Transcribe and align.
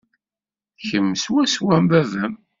Kemm 0.87 1.07
swaswa 1.23 1.71
am 1.77 1.85
baba-m. 1.91 2.33